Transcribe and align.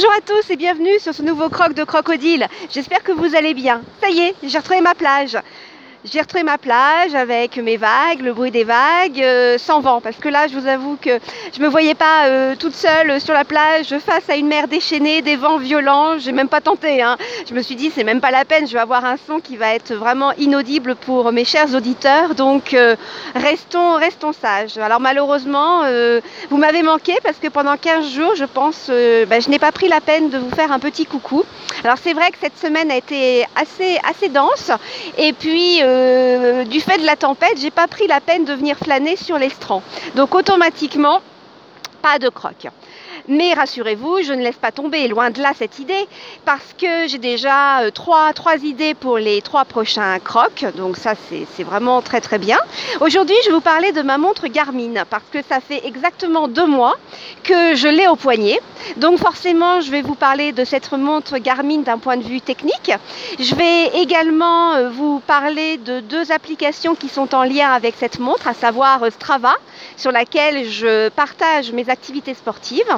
Bonjour 0.00 0.12
à 0.12 0.20
tous 0.20 0.50
et 0.52 0.56
bienvenue 0.56 0.96
sur 1.00 1.12
ce 1.12 1.22
nouveau 1.22 1.48
croc 1.48 1.74
de 1.74 1.82
crocodile. 1.82 2.46
J'espère 2.70 3.02
que 3.02 3.10
vous 3.10 3.34
allez 3.34 3.52
bien. 3.52 3.82
Ça 4.00 4.08
y 4.08 4.20
est, 4.20 4.34
j'ai 4.44 4.58
retrouvé 4.58 4.80
ma 4.80 4.94
plage. 4.94 5.36
J'ai 6.04 6.20
retrouvé 6.20 6.44
ma 6.44 6.58
plage 6.58 7.16
avec 7.16 7.56
mes 7.56 7.76
vagues, 7.76 8.20
le 8.22 8.32
bruit 8.32 8.52
des 8.52 8.62
vagues, 8.62 9.20
euh, 9.20 9.58
sans 9.58 9.80
vent. 9.80 10.00
Parce 10.00 10.16
que 10.16 10.28
là, 10.28 10.46
je 10.46 10.56
vous 10.56 10.68
avoue 10.68 10.96
que 11.02 11.18
je 11.52 11.60
me 11.60 11.66
voyais 11.66 11.96
pas 11.96 12.26
euh, 12.26 12.54
toute 12.56 12.74
seule 12.74 13.20
sur 13.20 13.34
la 13.34 13.44
plage 13.44 13.88
face 13.98 14.30
à 14.30 14.36
une 14.36 14.46
mer 14.46 14.68
déchaînée, 14.68 15.22
des 15.22 15.34
vents 15.34 15.58
violents. 15.58 16.16
J'ai 16.20 16.30
même 16.30 16.48
pas 16.48 16.60
tenté. 16.60 17.02
Hein. 17.02 17.16
Je 17.48 17.52
me 17.52 17.62
suis 17.62 17.74
dit, 17.74 17.90
c'est 17.92 18.04
même 18.04 18.20
pas 18.20 18.30
la 18.30 18.44
peine. 18.44 18.68
Je 18.68 18.74
vais 18.74 18.78
avoir 18.78 19.04
un 19.04 19.16
son 19.26 19.40
qui 19.40 19.56
va 19.56 19.74
être 19.74 19.92
vraiment 19.92 20.30
inaudible 20.34 20.94
pour 20.94 21.32
mes 21.32 21.44
chers 21.44 21.74
auditeurs. 21.74 22.36
Donc, 22.36 22.74
euh, 22.74 22.94
restons, 23.34 23.96
restons 23.96 24.32
sages. 24.32 24.78
Alors, 24.78 25.00
malheureusement, 25.00 25.82
vous 26.48 26.56
m'avez 26.58 26.84
manqué 26.84 27.14
parce 27.24 27.38
que 27.38 27.48
pendant 27.48 27.76
15 27.76 28.08
jours, 28.08 28.36
je 28.36 28.44
pense, 28.44 28.88
ben, 28.88 29.42
je 29.42 29.50
n'ai 29.50 29.58
pas 29.58 29.72
pris 29.72 29.88
la 29.88 30.00
peine 30.00 30.30
de 30.30 30.38
vous 30.38 30.50
faire 30.54 30.70
un 30.70 30.78
petit 30.78 31.06
coucou. 31.06 31.42
Alors, 31.82 31.96
c'est 32.00 32.12
vrai 32.12 32.30
que 32.30 32.38
cette 32.40 32.56
semaine 32.56 32.90
a 32.92 32.96
été 32.96 33.44
assez, 33.56 33.98
assez 34.08 34.28
dense. 34.28 34.70
Et 35.16 35.32
puis, 35.32 35.82
euh, 35.88 36.64
du 36.64 36.80
fait 36.80 36.98
de 36.98 37.06
la 37.06 37.16
tempête, 37.16 37.58
j'ai 37.58 37.70
pas 37.70 37.86
pris 37.86 38.06
la 38.06 38.20
peine 38.20 38.44
de 38.44 38.52
venir 38.52 38.76
flâner 38.76 39.16
sur 39.16 39.38
l'estran. 39.38 39.82
Donc 40.14 40.34
automatiquement, 40.34 41.20
pas 42.02 42.18
de 42.18 42.28
croque. 42.28 42.68
Mais 43.28 43.52
rassurez-vous, 43.52 44.22
je 44.22 44.32
ne 44.32 44.42
laisse 44.42 44.56
pas 44.56 44.72
tomber, 44.72 45.06
loin 45.06 45.28
de 45.28 45.42
là 45.42 45.52
cette 45.54 45.78
idée, 45.78 46.08
parce 46.46 46.74
que 46.78 47.06
j'ai 47.08 47.18
déjà 47.18 47.80
euh, 47.80 47.90
trois, 47.90 48.32
trois 48.32 48.56
idées 48.56 48.94
pour 48.94 49.18
les 49.18 49.42
trois 49.42 49.66
prochains 49.66 50.18
crocs. 50.18 50.64
Donc 50.76 50.96
ça, 50.96 51.12
c'est 51.54 51.62
vraiment 51.62 52.00
très 52.00 52.22
très 52.22 52.38
bien. 52.38 52.56
Aujourd'hui, 53.00 53.36
je 53.44 53.50
vais 53.50 53.54
vous 53.54 53.60
parler 53.60 53.92
de 53.92 54.00
ma 54.00 54.16
montre 54.16 54.48
Garmin, 54.48 55.04
parce 55.10 55.24
que 55.30 55.40
ça 55.46 55.60
fait 55.60 55.86
exactement 55.86 56.48
deux 56.48 56.66
mois 56.66 56.96
que 57.44 57.74
je 57.74 57.88
l'ai 57.88 58.08
au 58.08 58.16
poignet. 58.16 58.58
Donc 58.96 59.18
forcément, 59.18 59.82
je 59.82 59.90
vais 59.90 60.00
vous 60.00 60.14
parler 60.14 60.52
de 60.52 60.64
cette 60.64 60.90
montre 60.92 61.36
Garmin 61.36 61.78
d'un 61.82 61.98
point 61.98 62.16
de 62.16 62.24
vue 62.24 62.40
technique. 62.40 62.92
Je 63.38 63.54
vais 63.54 64.00
également 64.00 64.72
euh, 64.72 64.88
vous 64.88 65.20
parler 65.20 65.76
de 65.76 66.00
deux 66.00 66.32
applications 66.32 66.94
qui 66.94 67.10
sont 67.10 67.34
en 67.34 67.42
lien 67.42 67.70
avec 67.72 67.94
cette 67.98 68.20
montre, 68.20 68.48
à 68.48 68.54
savoir 68.54 69.00
Strava, 69.12 69.54
sur 69.98 70.12
laquelle 70.12 70.66
je 70.68 71.10
partage 71.10 71.72
mes 71.72 71.90
activités 71.90 72.32
sportives, 72.32 72.88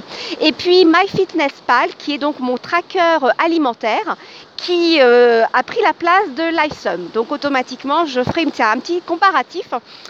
et 0.41 0.53
puis 0.53 0.85
MyFitnessPal, 0.85 1.91
qui 1.99 2.15
est 2.15 2.19
donc 2.19 2.39
mon 2.41 2.57
tracker 2.57 3.19
alimentaire, 3.39 4.17
qui 4.61 4.99
euh, 5.01 5.43
a 5.53 5.63
pris 5.63 5.81
la 5.83 5.93
place 5.95 6.29
de 6.37 6.43
l'iSum. 6.43 7.09
Donc 7.15 7.33
automatiquement, 7.33 8.05
je 8.05 8.23
ferai 8.23 8.43
un 8.43 8.79
petit 8.79 9.01
comparatif 9.01 9.69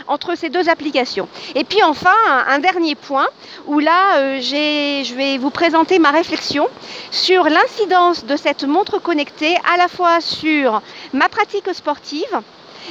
entre 0.08 0.34
ces 0.34 0.48
deux 0.48 0.69
applications. 0.69 1.28
Et 1.55 1.64
puis 1.64 1.83
enfin, 1.83 2.14
un, 2.48 2.58
dernier 2.58 2.94
point 2.94 3.28
où 3.67 3.78
là, 3.78 4.19
euh, 4.19 4.41
je 4.41 5.14
vais 5.14 5.39
vous 5.39 5.50
présenter 5.50 5.98
ma 5.98 6.11
réflexion 6.11 6.67
sur 7.11 7.45
l'incidence 7.45 8.24
de 8.24 8.36
cette 8.36 8.64
montre 8.64 8.98
connectée 8.98 9.56
à 9.72 9.77
la 9.77 9.89
fois 9.89 10.20
sur 10.20 10.83
ma 11.12 11.28
pratique 11.28 11.72
sportive, 11.72 12.41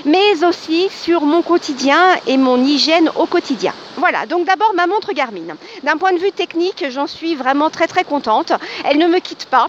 mais 0.05 0.43
aussi 0.43 0.89
sur 0.89 1.21
mon 1.21 1.41
quotidien 1.41 2.15
et 2.27 2.37
mon 2.37 2.63
hygiène 2.63 3.09
au 3.15 3.25
quotidien. 3.25 3.73
Voilà, 3.97 4.25
donc 4.25 4.45
d'abord 4.45 4.73
ma 4.75 4.87
montre 4.87 5.13
Garmin. 5.13 5.55
D'un 5.83 5.97
point 5.97 6.13
de 6.13 6.19
vue 6.19 6.31
technique, 6.31 6.85
j'en 6.89 7.07
suis 7.07 7.35
vraiment 7.35 7.69
très 7.69 7.87
très 7.87 8.03
contente. 8.03 8.53
Elle 8.85 8.97
ne 8.97 9.07
me 9.07 9.19
quitte 9.19 9.45
pas. 9.45 9.67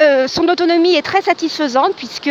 Euh, 0.00 0.26
son 0.26 0.48
autonomie 0.48 0.96
est 0.96 1.02
très 1.02 1.22
satisfaisante 1.22 1.94
puisque 1.96 2.30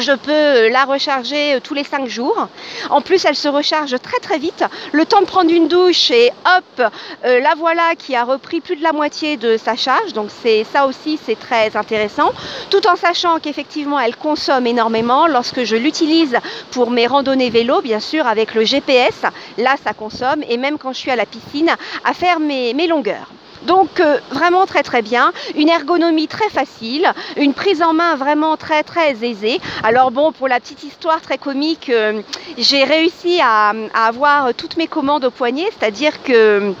je 0.00 0.12
peux 0.12 0.68
la 0.68 0.84
recharger 0.84 1.54
euh, 1.54 1.60
tous 1.60 1.74
les 1.74 1.84
5 1.84 2.08
jours. 2.08 2.48
En 2.90 3.00
plus, 3.00 3.24
elle 3.24 3.34
se 3.34 3.48
recharge 3.48 3.96
très 4.00 4.18
très 4.18 4.38
vite. 4.38 4.64
Le 4.92 5.04
temps 5.04 5.20
de 5.20 5.26
prendre 5.26 5.50
une 5.50 5.68
douche 5.68 6.10
et 6.10 6.30
hop, 6.44 6.90
euh, 7.24 7.40
la 7.40 7.54
voilà 7.56 7.94
qui 7.96 8.14
a 8.14 8.24
repris 8.24 8.60
plus 8.60 8.76
de 8.76 8.82
la 8.82 8.92
moitié 8.92 9.36
de 9.36 9.56
sa 9.56 9.76
charge. 9.76 10.12
Donc 10.12 10.30
c'est 10.42 10.64
ça 10.64 10.86
aussi, 10.86 11.18
c'est 11.24 11.38
très 11.38 11.76
intéressant. 11.76 12.32
Tout 12.70 12.86
en 12.86 12.96
sachant 12.96 13.38
qu'effectivement, 13.38 13.98
elle 13.98 14.16
consomme 14.16 14.66
énormément. 14.66 15.26
Lorsque 15.26 15.64
je 15.64 15.76
l'utilise 15.76 16.36
pour 16.70 16.90
mes 16.90 17.06
randonnées 17.06 17.50
vélo, 17.50 17.80
bien 17.80 18.00
sûr, 18.00 18.26
avec 18.26 18.54
le 18.54 18.64
GPS, 18.64 19.22
là, 19.58 19.74
ça 19.82 19.92
consomme. 19.92 20.42
Et 20.48 20.56
même 20.56 20.78
quand 20.78 20.92
je 20.92 20.98
suis 20.98 21.10
à 21.10 21.16
la 21.16 21.26
piscine, 21.26 21.70
à 22.04 22.12
faire 22.12 22.40
mes 22.40 22.86
longueurs. 22.86 23.28
Donc 23.66 23.98
euh, 24.00 24.18
vraiment 24.30 24.64
très 24.64 24.82
très 24.82 25.02
bien, 25.02 25.32
une 25.56 25.68
ergonomie 25.68 26.28
très 26.28 26.48
facile, 26.48 27.12
une 27.36 27.52
prise 27.52 27.82
en 27.82 27.92
main 27.92 28.14
vraiment 28.14 28.56
très 28.56 28.82
très 28.84 29.12
aisée. 29.24 29.60
Alors 29.82 30.12
bon, 30.12 30.30
pour 30.30 30.46
la 30.46 30.60
petite 30.60 30.84
histoire 30.84 31.20
très 31.20 31.36
comique, 31.36 31.90
euh, 31.90 32.22
j'ai 32.56 32.84
réussi 32.84 33.40
à, 33.42 33.72
avoir 33.94 34.54
toutes 34.54 34.76
mes 34.76 34.86
commandes 34.86 35.24
au 35.24 35.30
poignet, 35.30 35.66
c'est-à-dire 35.78 36.22
que 36.22 36.74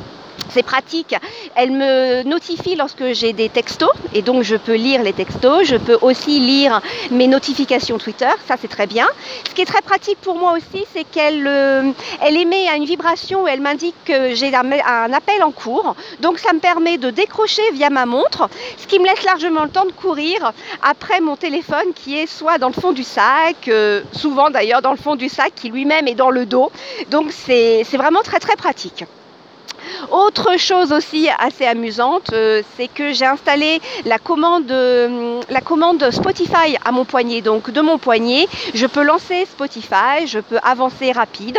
c'est 0.50 0.62
pratique. 0.62 1.14
Elle 1.54 1.72
me 1.72 2.22
notifie 2.22 2.76
lorsque 2.76 3.12
j'ai 3.12 3.32
des 3.32 3.48
textos 3.48 3.90
et 4.14 4.22
donc 4.22 4.42
je 4.42 4.56
peux 4.56 4.74
lire 4.74 5.02
les 5.02 5.12
textos. 5.12 5.64
Je 5.64 5.76
peux 5.76 5.98
aussi 6.02 6.38
lire 6.40 6.80
mes 7.10 7.26
notifications 7.26 7.98
Twitter. 7.98 8.30
Ça, 8.46 8.56
c'est 8.60 8.68
très 8.68 8.86
bien. 8.86 9.06
Ce 9.48 9.54
qui 9.54 9.62
est 9.62 9.66
très 9.66 9.82
pratique 9.82 10.18
pour 10.20 10.36
moi 10.36 10.52
aussi, 10.52 10.84
c'est 10.94 11.04
qu'elle 11.04 11.46
euh, 11.46 11.90
elle 12.22 12.36
émet 12.36 12.66
une 12.76 12.84
vibration 12.84 13.44
où 13.44 13.48
elle 13.48 13.60
m'indique 13.60 13.94
que 14.04 14.34
j'ai 14.34 14.54
un, 14.54 15.12
appel 15.12 15.42
en 15.42 15.50
cours. 15.50 15.94
Donc, 16.20 16.38
ça 16.38 16.52
me 16.52 16.60
permet 16.60 16.98
de 16.98 17.10
décrocher 17.10 17.62
via 17.72 17.90
ma 17.90 18.06
montre, 18.06 18.48
ce 18.78 18.86
qui 18.86 18.98
me 18.98 19.04
laisse 19.04 19.24
largement 19.24 19.64
le 19.64 19.70
temps 19.70 19.84
de 19.84 19.92
courir 19.92 20.52
après 20.82 21.20
mon 21.20 21.36
téléphone 21.36 21.92
qui 21.94 22.18
est 22.18 22.26
soit 22.26 22.58
dans 22.58 22.68
le 22.68 22.74
fond 22.74 22.92
du 22.92 23.02
sac, 23.02 23.68
euh, 23.68 24.02
souvent 24.12 24.50
d'ailleurs 24.50 24.82
dans 24.82 24.90
le 24.90 24.96
fond 24.96 25.16
du 25.16 25.28
sac 25.28 25.52
qui 25.54 25.70
lui-même 25.70 26.08
est 26.08 26.14
dans 26.14 26.30
le 26.30 26.46
dos. 26.46 26.70
Donc, 27.10 27.32
c'est 27.32 27.82
vraiment 27.92 28.22
très 28.22 28.38
très 28.38 28.56
pratique. 28.56 29.04
Autre 30.10 30.58
chose 30.58 30.92
aussi 30.92 31.28
assez 31.38 31.66
amusante, 31.66 32.30
euh, 32.32 32.62
c'est 32.76 32.88
que 32.88 33.12
j'ai 33.12 33.26
installé 33.26 33.80
la 34.04 34.18
commande, 34.18 34.70
euh, 34.70 35.40
la 35.50 35.60
commande 35.60 36.10
Spotify 36.10 36.76
à 36.84 36.92
mon 36.92 37.04
poignet. 37.04 37.40
Donc 37.40 37.70
de 37.70 37.80
mon 37.80 37.98
poignet, 37.98 38.46
je 38.74 38.86
peux 38.86 39.02
lancer 39.02 39.46
Spotify, 39.46 40.26
je 40.26 40.38
peux 40.38 40.58
avancer 40.62 41.12
rapide. 41.12 41.58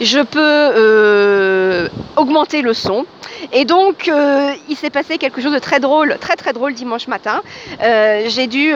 Je 0.00 0.20
peux 0.20 0.40
euh, 0.40 1.88
augmenter 2.16 2.62
le 2.62 2.74
son. 2.74 3.06
Et 3.52 3.64
donc, 3.64 4.10
il 4.68 4.76
s'est 4.76 4.90
passé 4.90 5.18
quelque 5.18 5.40
chose 5.40 5.52
de 5.52 5.58
très 5.58 5.80
drôle, 5.80 6.16
très 6.20 6.36
très 6.36 6.52
drôle 6.52 6.74
dimanche 6.74 7.06
matin. 7.06 7.42
j'ai 7.80 8.46
dû 8.46 8.74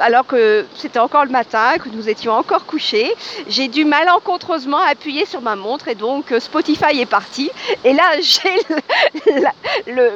alors 0.00 0.26
que 0.26 0.66
c'était 0.76 0.98
encore 0.98 1.24
le 1.24 1.30
matin, 1.30 1.78
que 1.78 1.88
nous 1.88 2.08
étions 2.08 2.32
encore 2.32 2.66
couchés. 2.66 3.14
J'ai 3.48 3.68
dû 3.68 3.84
malencontreusement 3.84 4.78
appuyer 4.78 5.26
sur 5.26 5.40
ma 5.40 5.56
montre 5.56 5.88
et 5.88 5.94
donc 5.94 6.32
euh, 6.32 6.40
Spotify 6.40 7.00
est 7.00 7.06
parti. 7.06 7.50
Et 7.84 7.92
là, 7.92 8.04
j'ai 8.20 8.62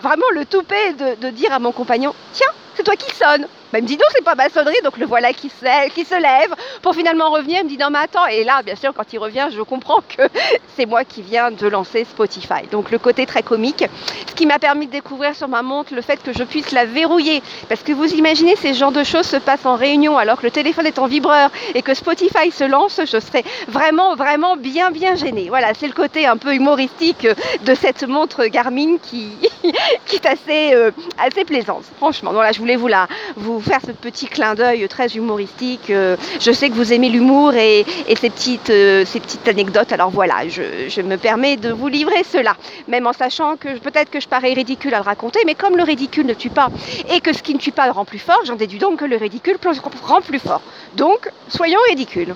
vraiment 0.01 0.31
le 0.35 0.45
toupet 0.45 0.93
de, 0.95 1.15
de 1.21 1.31
dire 1.31 1.53
à 1.53 1.59
mon 1.59 1.73
compagnon, 1.73 2.15
tiens, 2.33 2.51
c'est 2.75 2.83
toi 2.83 2.97
qui 2.97 3.15
sonne. 3.15 3.47
Bah, 3.73 3.81
me 3.81 3.87
dit 3.87 3.97
non, 3.97 4.05
c'est 4.15 4.25
pas 4.25 4.35
ma 4.35 4.51
sonnerie, 4.51 4.77
donc 4.85 4.99
le 4.99 5.07
voilà 5.07 5.33
qui 5.33 5.49
se, 5.49 5.89
qui 5.91 6.05
se 6.05 6.15
lève 6.15 6.55
pour 6.83 6.95
finalement 6.95 7.31
revenir. 7.31 7.61
Il 7.61 7.65
me 7.65 7.69
dit 7.71 7.79
non, 7.79 7.89
mais 7.91 8.01
attends. 8.01 8.27
Et 8.27 8.45
là, 8.45 8.63
bien 8.63 8.77
sûr, 8.77 8.93
quand 8.95 9.11
il 9.13 9.19
revient, 9.19 9.49
je 9.51 9.63
comprends 9.63 10.01
que 10.09 10.23
c'est 10.77 10.85
moi 10.85 11.05
qui 11.05 11.23
viens 11.23 11.51
de 11.51 11.67
lancer 11.69 12.05
Spotify. 12.05 12.67
Donc 12.71 12.91
le 12.91 12.99
côté 12.99 13.25
très 13.25 13.43
comique, 13.43 13.85
ce 14.29 14.35
qui 14.35 14.45
m'a 14.45 14.59
permis 14.59 14.87
de 14.89 14.93
découvrir 14.93 15.35
sur 15.35 15.49
ma 15.49 15.63
montre 15.63 15.95
le 15.95 16.03
fait 16.03 16.23
que 16.23 16.33
je 16.33 16.45
puisse 16.45 16.71
la 16.73 16.85
verrouiller. 16.85 17.43
Parce 17.69 17.83
que 17.83 17.93
vous 17.93 18.13
imaginez, 18.13 18.57
ces 18.57 18.75
genres 18.75 18.93
de 18.93 19.05
choses 19.05 19.27
se 19.27 19.37
passent 19.37 19.65
en 19.65 19.77
réunion 19.77 20.19
alors 20.19 20.39
que 20.39 20.45
le 20.45 20.51
téléphone 20.51 20.87
est 20.87 20.99
en 20.99 21.07
vibreur 21.07 21.51
et 21.75 21.81
que 21.81 21.95
Spotify 21.95 22.51
se 22.51 22.65
lance, 22.65 23.01
je 23.01 23.21
serais 23.21 23.45
vraiment, 23.69 24.17
vraiment 24.17 24.57
bien, 24.57 24.91
bien 24.91 25.15
gênée. 25.15 25.47
Voilà, 25.49 25.73
c'est 25.73 25.87
le 25.87 25.95
côté 25.95 26.27
un 26.27 26.37
peu 26.37 26.55
humoristique 26.55 27.27
de 27.65 27.75
cette 27.75 28.07
montre 28.07 28.45
Garmin 28.47 28.99
qui, 29.03 29.31
qui 30.07 30.17
est 30.17 30.27
assez, 30.27 30.75
euh, 30.75 30.91
assez 31.19 31.45
plaisante. 31.47 31.85
Franchement, 31.97 32.33
voilà, 32.33 32.53
je 32.53 32.59
voulais 32.59 32.77
vous 32.77 32.89
la, 32.89 33.07
vous 33.37 33.62
faire 33.63 33.81
ce 33.85 33.93
petit 33.93 34.27
clin 34.27 34.55
d'œil 34.55 34.87
très 34.89 35.09
humoristique. 35.09 35.91
Euh, 35.91 36.17
je 36.41 36.53
sais 36.53 36.69
que 36.69 36.75
vous 36.75 36.93
aimez 36.93 37.09
l'humour 37.09 37.55
et, 37.55 37.85
ces, 38.09 38.31
petites, 38.31 38.71
euh, 38.71 39.05
ces 39.05 39.21
petites 39.21 39.47
anecdotes. 39.49 39.93
Alors 39.93 40.11
voilà, 40.11 40.49
je, 40.49 41.01
me 41.03 41.17
permets 41.17 41.57
de 41.57 41.71
vous 41.71 41.89
livrer 41.89 42.25
cela. 42.25 42.57
Même 42.89 43.07
en 43.07 43.13
sachant 43.13 43.57
que 43.57 43.79
peut-être 43.79 44.11
que 44.11 44.21
je 44.21 44.29
parais 44.29 44.53
ridicule 44.53 44.95
à 44.95 44.99
le 44.99 45.05
raconter, 45.05 45.41
mais 45.47 45.55
comme 45.55 45.77
le 45.77 45.83
ridicule 45.83 46.27
ne 46.27 46.35
tue 46.35 46.51
pas 46.51 46.69
et 47.11 47.21
que 47.21 47.33
ce 47.33 47.43
qui 47.43 47.55
ne 47.55 47.59
tue 47.59 47.73
pas 47.73 47.91
rend 47.91 48.05
plus 48.05 48.19
fort, 48.19 48.41
j'en 48.45 48.57
déduis 48.57 48.79
donc 48.79 49.01
que 49.01 49.05
le 49.05 49.17
ridicule 49.17 49.57
rend 50.03 50.21
plus 50.21 50.39
fort. 50.39 50.63
Donc, 50.97 51.31
soyons 51.49 51.81
ridicules. 51.89 52.35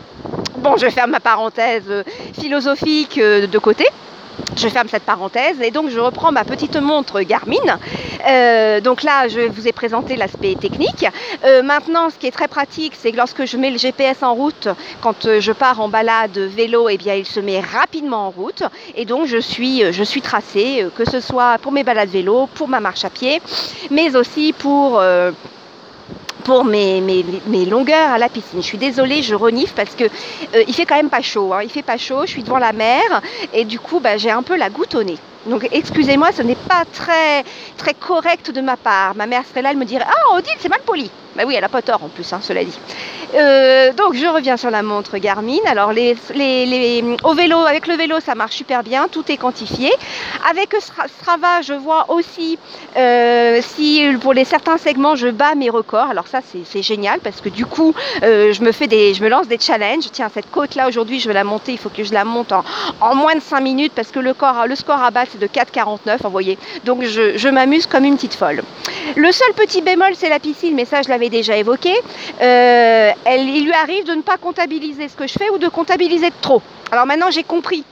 Bon, 0.59 0.77
je 0.77 0.89
ferme 0.89 1.11
ma 1.11 1.21
parenthèse 1.21 2.05
philosophique 2.39 3.19
euh, 3.19 3.47
de 3.47 3.59
côté 3.59 3.87
je 4.57 4.69
ferme 4.69 4.89
cette 4.89 5.03
parenthèse 5.03 5.61
et 5.61 5.71
donc 5.71 5.91
je 5.91 6.01
reprends 6.01 6.33
ma 6.33 6.45
petite 6.45 6.77
montre 6.77 7.21
Garmin. 7.21 7.57
Euh, 8.27 8.81
donc 8.81 9.03
là, 9.03 9.29
je 9.29 9.49
vous 9.49 9.69
ai 9.69 9.73
présenté 9.73 10.17
l'aspect 10.17 10.55
technique. 10.55 11.07
Euh, 11.45 11.63
maintenant, 11.63 12.11
ce 12.11 12.17
qui 12.17 12.27
est 12.27 12.33
très 12.33 12.49
pratique, 12.49 12.95
c'est 12.99 13.13
que 13.13 13.17
lorsque 13.17 13.45
je 13.45 13.57
mets 13.57 13.71
le 13.71 13.79
GPS 13.79 14.23
en 14.23 14.35
route, 14.35 14.69
quand 15.01 15.27
euh, 15.27 15.41
je 15.41 15.53
pars 15.53 15.81
en 15.81 15.89
balade 15.89 16.39
vélo, 16.39 16.89
eh 16.89 16.97
bien, 16.97 17.15
il 17.15 17.27
se 17.27 17.41
met 17.41 17.61
rapidement 17.61 18.27
en 18.27 18.31
route 18.31 18.63
et 18.95 19.05
donc 19.05 19.27
je 19.27 19.39
suis, 19.39 19.93
je 19.93 20.03
suis 20.03 20.23
tracée, 20.23 20.87
que 20.97 21.09
ce 21.09 21.21
soit 21.21 21.59
pour 21.59 21.73
mes 21.73 21.85
balades 21.85 22.09
vélo, 22.09 22.49
pour 22.55 22.69
ma 22.69 22.81
marche 22.81 23.05
à 23.05 23.11
pied, 23.11 23.41
mais 23.91 24.17
aussi 24.17 24.53
pour 24.53 25.01
pour 26.47 26.65
mes, 26.65 27.03
longueurs 27.69 28.13
à 28.13 28.19
la 28.19 28.29
piscine. 28.29 28.63
Je 28.63 28.67
suis 28.67 28.79
désolée, 28.79 29.21
je 29.21 29.35
renifle 29.35 29.75
parce 29.75 29.97
que 29.97 30.05
euh, 30.05 30.63
il 30.69 30.73
fait 30.73 30.87
quand 30.87 30.95
même 30.95 31.11
pas 31.11 31.21
chaud. 31.21 31.53
Hein. 31.53 31.63
Il 31.65 31.71
fait 31.71 31.83
pas 31.83 31.97
chaud, 31.97 32.21
je 32.25 32.31
suis 32.31 32.45
devant 32.45 32.59
la 32.59 32.73
mer 32.73 33.03
et 33.53 33.65
du 33.65 33.81
coup 33.81 33.99
bah, 33.99 34.17
j'ai 34.17 34.31
un 34.31 34.45
peu 34.45 34.57
la 34.57 34.71
goutte 34.71 34.95
au 34.95 35.03
nez. 35.03 35.19
Donc 35.47 35.69
excusez-moi, 35.73 36.31
ce 36.33 36.43
n'est 36.43 36.55
pas 36.55 36.85
très, 36.93 37.43
très 37.77 37.95
correct 37.95 38.53
de 38.53 38.61
ma 38.61 38.77
part. 38.77 39.17
Ma 39.17 39.27
mère 39.27 39.43
serait 39.45 39.63
là, 39.63 39.73
elle 39.73 39.77
me 39.77 39.85
dirait 39.85 40.07
Ah, 40.07 40.37
Odile, 40.37 40.55
c'est 40.61 40.69
mal 40.69 40.81
poli. 40.87 41.11
Bah 41.35 41.43
oui, 41.45 41.55
elle 41.57 41.63
n'a 41.63 41.69
pas 41.69 41.83
tort 41.83 42.05
en 42.05 42.09
plus, 42.09 42.33
hein, 42.33 42.39
cela 42.41 42.65
dit. 42.65 42.79
Euh, 43.35 43.93
donc 43.93 44.15
je 44.15 44.27
reviens 44.27 44.57
sur 44.57 44.71
la 44.71 44.83
montre 44.83 45.19
Garmin. 45.19 45.59
Alors 45.67 45.91
au 45.91 47.35
vélo, 47.35 47.59
avec 47.59 47.87
le 47.87 47.95
vélo, 47.95 48.21
ça 48.21 48.35
marche 48.35 48.55
super 48.57 48.83
bien, 48.83 49.09
tout 49.09 49.25
est 49.31 49.37
quantifié. 49.37 49.91
Avec 50.49 50.75
Strava, 50.81 51.63
je 51.63 51.75
vois 51.75 52.07
aussi 52.11 52.59
euh, 52.97 53.61
si 53.63 54.03
pour 54.21 54.33
les 54.33 54.45
certains 54.45 54.79
segments 54.79 55.17
je 55.17 55.29
bats 55.29 55.55
mes 55.55 55.71
records. 55.71 56.09
Alors 56.11 56.27
ça 56.29 56.41
c'est 56.65 56.83
génial 56.83 57.21
parce 57.21 57.41
que 57.41 57.49
du 57.49 57.67
coup 57.67 57.95
euh, 58.23 58.53
je 58.53 58.63
me 58.63 58.73
fais 58.73 58.87
des, 58.87 59.15
je 59.15 59.23
me 59.23 59.29
lance 59.29 59.49
des 59.49 59.59
challenges. 59.59 60.11
Tiens 60.13 60.31
cette 60.33 60.51
côte 60.51 60.75
là 60.75 60.89
aujourd'hui 60.89 61.21
je 61.21 61.29
vais 61.29 61.35
la 61.35 61.45
monter, 61.45 61.73
il 61.73 61.79
faut 61.79 61.91
que 61.91 62.05
je 62.05 62.13
la 62.13 62.25
monte 62.25 62.53
en, 62.53 63.15
moins 63.15 63.35
de 63.35 63.41
5 63.41 63.61
minutes 63.61 63.93
parce 63.95 64.11
que 64.11 64.21
le, 64.21 64.35
score 64.75 65.03
à 65.03 65.11
battre 65.11 65.33
c'est 65.33 65.41
de 65.41 65.47
4,49. 65.47 66.19
Vous 66.23 66.31
voyez, 66.31 66.59
donc 66.85 67.03
je 67.03 67.49
m'amuse 67.49 67.87
comme 67.87 68.05
une 68.05 68.17
petite 68.17 68.35
folle. 68.35 68.63
Le 69.17 69.33
seul 69.33 69.53
petit 69.55 69.83
bémol 69.83 70.13
c'est 70.15 70.29
la 70.29 70.39
piscine, 70.39 70.75
mais 70.75 70.85
ça 70.85 71.03
je 71.03 71.09
l'avais 71.09 71.29
déjà 71.29 71.57
évoqué 71.57 71.93
il 73.27 73.65
lui 73.65 73.73
arrive 73.73 74.05
de 74.05 74.15
ne 74.15 74.23
pas 74.23 74.37
comptabiliser 74.37 75.09
ce 75.09 75.17
que 75.17 75.27
je 75.27 75.35
fais 75.35 75.51
ou 75.51 75.59
de 75.59 75.69
comptabiliser 75.69 76.31
de 76.31 76.35
trop. 76.41 76.63
Alors 76.91 77.07
maintenant 77.07 77.31
j'ai 77.31 77.43
compris 77.43 77.85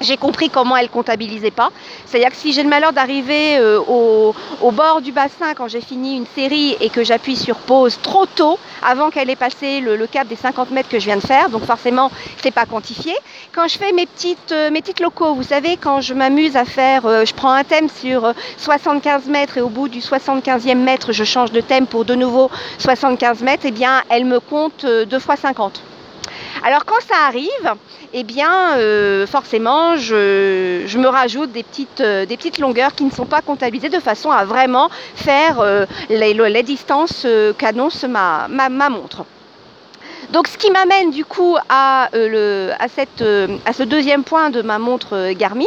j'ai 0.00 0.16
compris 0.16 0.50
comment 0.50 0.76
elle 0.76 0.88
comptabilisait 0.88 1.50
pas. 1.50 1.70
C'est-à-dire 2.06 2.30
que 2.30 2.36
si 2.36 2.52
j'ai 2.52 2.62
le 2.62 2.68
malheur 2.68 2.92
d'arriver 2.92 3.58
euh, 3.58 3.78
au, 3.80 4.34
bord 4.72 5.00
du 5.02 5.12
bassin 5.12 5.54
quand 5.54 5.68
j'ai 5.68 5.80
fini 5.80 6.16
une 6.16 6.26
série 6.26 6.76
et 6.80 6.90
que 6.90 7.04
j'appuie 7.04 7.36
sur 7.36 7.56
pause 7.56 7.98
trop 8.02 8.26
tôt, 8.26 8.58
avant 8.82 9.10
qu'elle 9.10 9.28
ait 9.30 9.36
passé 9.36 9.80
le, 9.80 10.06
cap 10.06 10.26
des 10.26 10.36
50 10.36 10.70
mètres 10.70 10.88
que 10.88 10.98
je 10.98 11.04
viens 11.04 11.16
de 11.16 11.22
faire, 11.22 11.50
donc 11.50 11.64
forcément 11.64 12.10
c'est 12.42 12.50
pas 12.50 12.66
quantifié. 12.66 13.12
Quand 13.52 13.68
je 13.68 13.78
fais 13.78 13.92
mes 13.92 14.06
petites, 14.06 14.52
euh, 14.52 14.70
mes 14.70 14.80
petites 14.80 15.00
locaux, 15.00 15.34
vous 15.34 15.42
savez, 15.42 15.76
quand 15.76 16.00
je 16.00 16.14
m'amuse 16.14 16.56
à 16.56 16.64
faire, 16.64 17.06
euh, 17.06 17.24
je 17.24 17.34
prends 17.34 17.52
un 17.52 17.64
thème 17.64 17.88
sur 17.88 18.32
75 18.56 19.26
mètres 19.26 19.58
et 19.58 19.60
au 19.60 19.68
bout 19.68 19.88
du 19.88 20.00
75e 20.00 20.76
mètre 20.76 21.12
je 21.12 21.24
change 21.24 21.52
de 21.52 21.60
thème 21.60 21.86
pour 21.86 22.04
de 22.04 22.14
nouveau 22.14 22.50
75 22.78 23.42
mètres, 23.42 23.64
eh 23.66 23.70
bien 23.70 24.02
elle 24.08 24.24
me 24.24 24.40
compte 24.40 24.86
2 24.86 25.18
fois 25.18 25.36
50. 25.36 25.82
Alors 26.62 26.84
quand 26.84 27.00
ça 27.00 27.26
arrive, 27.26 27.74
eh 28.12 28.22
bien 28.22 28.76
euh, 28.76 29.26
forcément 29.26 29.96
je, 29.96 30.84
me 30.98 31.08
rajoute 31.08 31.52
des 31.52 31.62
petites, 31.62 32.00
euh, 32.00 32.26
des 32.26 32.36
petites 32.36 32.58
longueurs 32.58 32.94
qui 32.94 33.04
ne 33.04 33.10
sont 33.10 33.24
pas 33.24 33.40
comptabilisées 33.40 33.88
de 33.88 34.00
façon 34.00 34.30
à 34.30 34.44
vraiment 34.44 34.90
faire 35.14 35.60
euh, 35.60 35.86
les, 36.10 36.62
distances 36.62 37.26
qu'annonce 37.56 38.04
ma, 38.04 38.48
montre. 38.90 39.24
Donc 40.30 40.48
ce 40.48 40.56
qui 40.56 40.70
m'amène 40.70 41.10
du 41.10 41.24
coup 41.24 41.56
à, 41.68 42.04
à, 42.04 42.88
cette, 42.88 43.22
à, 43.64 43.72
ce 43.72 43.82
deuxième 43.82 44.24
point 44.24 44.50
de 44.50 44.62
ma 44.62 44.78
montre 44.78 45.32
Garmin, 45.32 45.64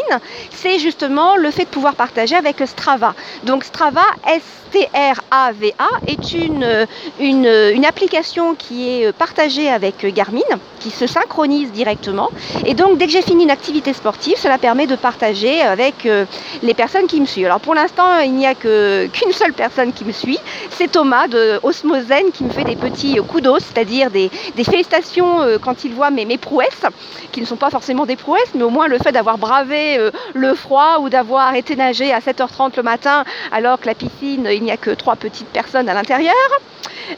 c'est 0.51 0.79
justement 0.79 1.35
le 1.35 1.51
fait 1.51 1.65
de 1.65 1.69
pouvoir 1.69 1.95
partager 1.95 2.35
avec 2.35 2.61
Strava. 2.65 3.13
Donc 3.43 3.63
Strava, 3.63 4.05
S 4.27 4.43
TRAVA 4.73 5.89
est 6.07 6.33
une, 6.33 6.87
une, 7.19 7.85
application 7.85 8.55
qui 8.55 8.89
est 8.89 9.11
partagée 9.11 9.69
avec 9.69 10.05
Garmin, 10.13 10.41
qui 10.79 10.89
se 10.89 11.05
synchronise 11.05 11.71
directement. 11.71 12.29
Et 12.65 12.73
donc, 12.73 12.97
dès 12.97 13.05
que 13.05 13.11
j'ai 13.11 13.21
fini 13.21 13.43
une 13.43 13.51
activité 13.51 13.93
sportive, 13.93 14.35
cela 14.37 14.57
permet 14.57 14.87
de 14.87 14.95
partager 14.95 15.61
avec 15.61 16.05
euh, 16.05 16.25
les 16.63 16.73
personnes 16.73 17.07
qui 17.07 17.21
me 17.21 17.25
suivent. 17.25 17.45
Alors, 17.45 17.59
pour 17.59 17.75
l'instant, 17.75 18.19
il 18.19 18.33
n'y 18.33 18.47
a 18.47 18.55
qu'une 18.55 19.31
seule 19.31 19.53
personne 19.53 19.93
qui 19.93 20.05
me 20.05 20.11
suit. 20.11 20.39
C'est 20.71 20.91
Thomas 20.91 21.27
de 21.27 21.59
Osmosen 21.61 22.31
qui 22.33 22.43
me 22.43 22.49
fait 22.49 22.63
des 22.63 22.75
petits 22.75 23.17
coups 23.27 23.43
d'os, 23.43 23.61
c'est-à-dire 23.63 24.09
des, 24.09 24.31
des, 24.55 24.63
félicitations 24.63 25.41
euh, 25.41 25.57
quand 25.57 25.83
il 25.83 25.93
voit 25.93 26.11
mes, 26.11 26.37
prouesses, 26.37 26.85
qui 27.31 27.41
ne 27.41 27.45
sont 27.45 27.55
pas 27.55 27.69
forcément 27.69 28.05
des 28.05 28.15
prouesses, 28.15 28.53
mais 28.55 28.63
au 28.63 28.69
moins 28.69 28.87
le 28.87 28.97
fait 28.97 29.11
d'avoir 29.11 29.37
bravé 29.37 29.97
euh, 29.97 30.11
le 30.33 30.53
froid 30.55 30.97
ou 31.01 31.09
d'avoir 31.09 31.55
été 31.55 31.75
nager 31.75 32.13
à 32.13 32.19
7h30 32.19 32.73
le 32.77 32.83
matin 32.83 33.23
alors 33.51 33.79
que 33.79 33.87
la 33.87 33.95
piscine, 33.95 34.47
il 34.51 34.63
n'y 34.63 34.71
a 34.71 34.77
que 34.77 34.91
trois 34.91 35.15
petites 35.15 35.47
personnes 35.47 35.89
à 35.89 35.93
l'intérieur. 35.93 36.33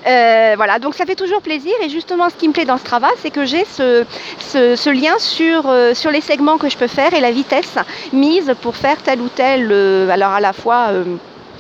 Euh, 0.07 0.54
voilà, 0.56 0.80
donc 0.80 0.95
ça 0.95 1.06
fait 1.06 1.16
toujours 1.16 1.42
plaisir. 1.42 1.74
Et 1.83 1.89
justement, 1.89 2.30
ce 2.30 2.36
qui 2.36 2.48
me 2.48 2.54
plaît 2.54 2.66
dans 2.66 2.77
ce 2.77 2.83
travail, 2.83 3.13
c'est 3.22 3.31
que 3.31 3.45
j'ai 3.45 3.66
ce, 3.66 4.89
lien 4.89 5.18
sur, 5.19 6.12
les 6.12 6.22
segments 6.22 6.57
que 6.57 6.69
je 6.69 6.77
peux 6.77 6.88
faire 6.88 7.13
et 7.13 7.19
la 7.19 7.31
vitesse 7.31 7.75
mise 8.13 8.54
pour 8.62 8.75
faire 8.75 8.98
tel 9.01 9.22
ou 9.22 9.30
tel, 9.30 9.72
alors 10.12 10.31
à 10.31 10.39
la 10.39 10.54
fois 10.54 10.89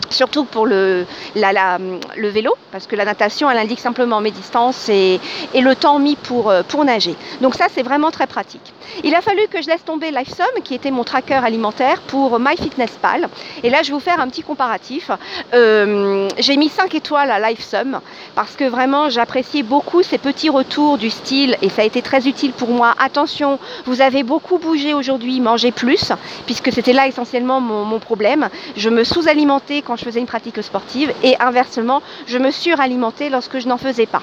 surtout 0.09 0.45
pour 0.45 0.65
le, 0.65 1.05
le 1.35 2.27
vélo, 2.29 2.53
parce 2.71 2.87
que 2.87 2.95
la 2.95 3.05
natation, 3.05 3.49
elle 3.49 3.57
indique 3.57 3.79
simplement 3.79 4.21
mes 4.21 4.31
distances 4.31 4.89
et, 4.89 5.19
et 5.53 5.61
le 5.61 5.75
temps 5.75 5.99
mis 5.99 6.15
pour, 6.15 6.49
euh, 6.49 6.63
pour 6.63 6.85
nager. 6.85 7.15
Donc 7.41 7.55
ça, 7.55 7.65
c'est 7.73 7.83
vraiment 7.83 8.11
très 8.11 8.27
pratique. 8.27 8.73
Il 9.03 9.15
a 9.15 9.21
fallu 9.21 9.47
que 9.49 9.61
je 9.61 9.67
laisse 9.67 9.83
tomber 9.83 10.11
LifeSum, 10.11 10.61
qui 10.63 10.75
était 10.75 10.91
mon 10.91 11.03
tracker 11.03 11.41
alimentaire, 11.43 12.01
pour 12.01 12.39
MyFitnessPal. 12.39 13.27
Et 13.63 13.69
là, 13.69 13.79
je 13.81 13.87
vais 13.87 13.93
vous 13.93 13.99
faire 13.99 14.19
un 14.19 14.27
petit 14.27 14.43
comparatif. 14.43 15.11
Euh, 15.53 16.27
j'ai 16.37 16.57
mis 16.57 16.69
5 16.69 16.93
étoiles 16.95 17.31
à 17.31 17.39
LifeSum, 17.39 17.99
parce 18.35 18.55
que 18.55 18.65
vraiment, 18.65 19.09
j'appréciais 19.09 19.63
beaucoup 19.63 20.03
ces 20.03 20.17
petits 20.17 20.49
retours 20.49 20.97
du 20.97 21.09
style, 21.09 21.57
et 21.61 21.69
ça 21.69 21.81
a 21.81 21.85
été 21.85 22.01
très 22.01 22.27
utile 22.27 22.51
pour 22.51 22.69
moi. 22.69 22.93
Attention, 22.99 23.59
vous 23.85 24.01
avez 24.01 24.23
beaucoup 24.23 24.57
bougé 24.57 24.93
aujourd'hui, 24.93 25.39
mangez 25.39 25.71
plus, 25.71 26.11
puisque 26.45 26.71
c'était 26.71 26.93
là 26.93 27.07
essentiellement 27.07 27.59
mon, 27.59 27.85
mon 27.85 27.99
problème. 27.99 28.49
Je 28.77 28.89
me 28.89 29.03
sous-alimentais 29.03 29.81
quand 29.85 29.95
je 29.95 30.03
faisais 30.03 30.19
une 30.19 30.25
pratique 30.25 30.61
sportive 30.61 31.13
et 31.23 31.35
inversement, 31.39 32.01
je 32.27 32.37
me 32.37 32.51
suralimentais 32.51 33.29
lorsque 33.29 33.59
je 33.59 33.67
n'en 33.67 33.77
faisais 33.77 34.05
pas. 34.05 34.21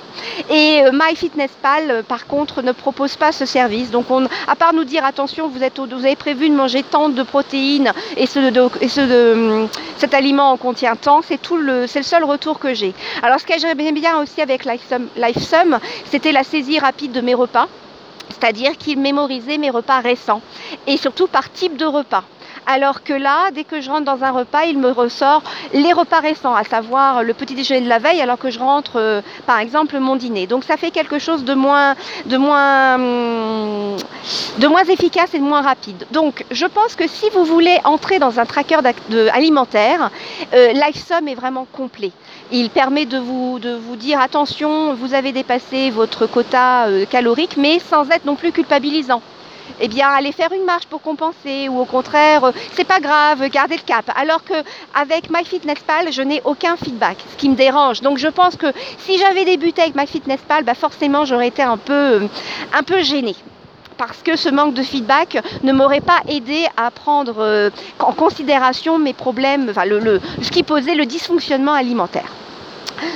Et 0.50 0.82
euh, 0.84 0.90
MyFitnessPal, 0.92 1.90
euh, 1.90 2.02
par 2.02 2.26
contre, 2.26 2.60
ne 2.62 2.72
propose 2.72 3.16
pas 3.16 3.32
ce 3.32 3.46
service. 3.46 3.90
Donc, 3.90 4.10
on, 4.10 4.26
à 4.46 4.56
part 4.56 4.74
nous 4.74 4.84
dire 4.84 5.04
attention, 5.04 5.48
vous, 5.48 5.62
êtes, 5.62 5.78
vous 5.78 6.04
avez 6.04 6.16
prévu 6.16 6.50
de 6.50 6.54
manger 6.54 6.82
tant 6.82 7.08
de 7.08 7.22
protéines 7.22 7.92
et, 8.16 8.26
ce 8.26 8.40
et 8.80 8.88
ce 8.88 9.32
hum, 9.32 9.68
cet 9.96 10.14
aliment 10.14 10.50
en 10.50 10.56
contient 10.56 10.96
tant, 10.96 11.22
c'est 11.22 11.40
le, 11.50 11.82
le 11.82 12.02
seul 12.02 12.24
retour 12.24 12.58
que 12.58 12.74
j'ai. 12.74 12.92
Alors, 13.22 13.38
ce 13.40 13.46
que 13.46 13.58
j'aimais 13.58 13.92
bien 13.92 14.18
aussi 14.18 14.40
avec 14.42 14.64
LifeSum, 14.64 15.06
LifeSum 15.16 15.78
c'était 16.10 16.32
la 16.32 16.44
saisie 16.44 16.78
rapide 16.78 17.12
de 17.12 17.20
mes 17.20 17.34
repas 17.34 17.68
c'est-à-dire 18.32 18.76
qu'il 18.78 18.98
mémorisait 18.98 19.58
mes 19.58 19.70
repas 19.70 20.00
récents 20.00 20.40
et 20.86 20.96
surtout 20.96 21.26
par 21.26 21.52
type 21.52 21.76
de 21.76 21.84
repas. 21.84 22.24
Alors 22.66 23.02
que 23.02 23.12
là, 23.12 23.50
dès 23.52 23.64
que 23.64 23.80
je 23.80 23.90
rentre 23.90 24.04
dans 24.04 24.22
un 24.22 24.30
repas, 24.30 24.64
il 24.64 24.78
me 24.78 24.90
ressort 24.90 25.42
les 25.72 25.92
repas 25.92 26.20
récents, 26.20 26.54
à 26.54 26.64
savoir 26.64 27.22
le 27.22 27.34
petit 27.34 27.54
déjeuner 27.54 27.80
de 27.80 27.88
la 27.88 27.98
veille, 27.98 28.20
alors 28.20 28.38
que 28.38 28.50
je 28.50 28.58
rentre, 28.58 28.92
euh, 28.96 29.20
par 29.46 29.58
exemple, 29.58 29.98
mon 29.98 30.16
dîner. 30.16 30.46
Donc 30.46 30.64
ça 30.64 30.76
fait 30.76 30.90
quelque 30.90 31.18
chose 31.18 31.40
hum, 31.40 31.46
de 32.26 32.36
moins 34.66 34.84
efficace 34.84 35.34
et 35.34 35.38
de 35.38 35.44
moins 35.44 35.62
rapide. 35.62 36.06
Donc 36.12 36.44
je 36.50 36.66
pense 36.66 36.94
que 36.94 37.08
si 37.08 37.28
vous 37.30 37.44
voulez 37.44 37.78
entrer 37.84 38.18
dans 38.18 38.38
un 38.38 38.46
tracker 38.46 38.78
alimentaire, 39.32 40.10
euh, 40.54 40.72
LifeSum 40.72 41.26
est 41.28 41.34
vraiment 41.34 41.66
complet. 41.72 42.12
Il 42.52 42.70
permet 42.70 43.06
de 43.06 43.18
vous, 43.18 43.58
de 43.58 43.74
vous 43.74 43.96
dire 43.96 44.20
attention, 44.20 44.94
vous 44.94 45.14
avez 45.14 45.32
dépassé 45.32 45.90
votre 45.90 46.26
quota 46.26 46.86
euh, 46.86 47.06
calorique, 47.06 47.56
mais 47.56 47.78
sans 47.80 48.08
être 48.10 48.24
non 48.24 48.36
plus 48.36 48.52
culpabilisant 48.52 49.22
eh 49.80 49.88
bien, 49.88 50.08
aller 50.08 50.32
faire 50.32 50.52
une 50.52 50.64
marche 50.64 50.86
pour 50.86 51.02
compenser 51.02 51.68
ou 51.68 51.80
au 51.80 51.84
contraire, 51.84 52.44
euh, 52.44 52.52
c'est 52.74 52.86
pas 52.86 53.00
grave, 53.00 53.48
garder 53.48 53.76
le 53.76 53.82
cap. 53.82 54.10
Alors 54.16 54.44
que 54.44 54.54
avec 54.94 55.30
MyFitnessPal, 55.30 56.12
je 56.12 56.22
n'ai 56.22 56.40
aucun 56.44 56.76
feedback, 56.76 57.18
ce 57.30 57.36
qui 57.36 57.48
me 57.48 57.54
dérange. 57.54 58.00
Donc, 58.00 58.18
je 58.18 58.28
pense 58.28 58.56
que 58.56 58.66
si 58.98 59.18
j'avais 59.18 59.44
débuté 59.44 59.82
avec 59.82 59.94
MyFitnessPal, 59.94 60.64
bah 60.64 60.74
forcément, 60.74 61.24
j'aurais 61.24 61.48
été 61.48 61.62
un 61.62 61.76
peu, 61.76 61.92
euh, 61.92 62.28
un 62.72 63.02
gênée 63.02 63.36
parce 63.96 64.22
que 64.22 64.36
ce 64.36 64.48
manque 64.48 64.74
de 64.74 64.82
feedback 64.82 65.38
ne 65.62 65.72
m'aurait 65.72 66.00
pas 66.00 66.20
aidé 66.26 66.66
à 66.76 66.90
prendre 66.90 67.36
euh, 67.38 67.70
en 68.00 68.12
considération 68.12 68.98
mes 68.98 69.12
problèmes, 69.12 69.72
ce 69.72 70.50
qui 70.50 70.62
posait 70.62 70.94
le 70.94 71.06
dysfonctionnement 71.06 71.72
alimentaire. 71.72 72.30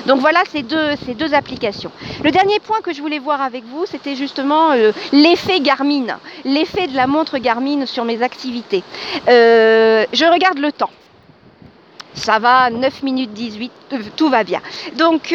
Donc 0.07 0.21
voilà 0.21 0.41
ces 0.51 0.63
deux, 0.63 0.97
ces 1.05 1.15
deux 1.15 1.35
applications. 1.35 1.91
Le 2.23 2.31
dernier 2.31 2.61
point 2.61 2.81
que 2.81 2.93
je 2.93 3.01
voulais 3.01 3.19
voir 3.19 3.41
avec 3.41 3.65
vous, 3.65 3.87
c'était 3.87 4.17
justement 4.17 4.73
euh, 4.73 4.93
l'effet 5.13 5.61
Garmin, 5.61 6.19
l'effet 6.45 6.87
de 6.87 6.97
la 6.97 7.07
montre 7.07 7.39
Garmin 7.39 7.87
sur 7.87 8.05
mes 8.05 8.23
activités. 8.23 8.83
Euh, 9.29 10.05
je 10.13 10.25
regarde 10.25 10.59
le 10.59 10.73
temps. 10.73 10.91
Ça 12.15 12.39
va, 12.39 12.71
9 12.71 13.03
minutes 13.03 13.33
18, 13.33 13.73
euh, 13.93 13.99
tout 14.17 14.29
va 14.31 14.43
bien. 14.43 14.61
Donc 14.97 15.35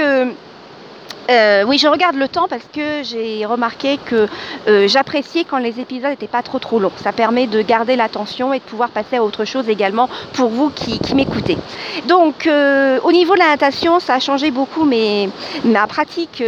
euh, 1.31 1.63
oui, 1.65 1.77
je 1.77 1.87
regarde 1.87 2.15
le 2.15 2.27
temps 2.27 2.47
parce 2.49 2.65
que 2.73 3.03
j'ai 3.03 3.45
remarqué 3.45 3.97
que 4.05 4.27
euh, 4.67 4.87
j'appréciais 4.87 5.45
quand 5.45 5.59
les 5.59 5.79
épisodes 5.79 6.09
n'étaient 6.09 6.27
pas 6.27 6.41
trop 6.41 6.59
trop 6.59 6.79
longs. 6.79 6.91
Ça 6.97 7.13
permet 7.13 7.47
de 7.47 7.61
garder 7.61 7.95
l'attention 7.95 8.53
et 8.53 8.59
de 8.59 8.63
pouvoir 8.63 8.89
passer 8.89 9.15
à 9.17 9.23
autre 9.23 9.45
chose 9.45 9.69
également 9.69 10.09
pour 10.33 10.49
vous 10.49 10.69
qui, 10.69 10.99
m'écoutez. 11.15 11.57
Donc, 12.07 12.47
euh, 12.47 12.99
au 13.03 13.11
niveau 13.11 13.33
de 13.33 13.39
la 13.39 13.49
natation, 13.49 13.99
ça 13.99 14.15
a 14.15 14.19
changé 14.19 14.51
beaucoup 14.51 14.85
ma 15.63 15.87
pratique 15.87 16.43